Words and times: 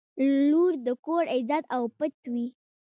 •لور 0.49 0.73
د 0.85 0.87
کور 1.05 1.23
عزت 1.35 1.63
او 1.75 1.83
پت 1.97 2.13
وي. 2.31 2.47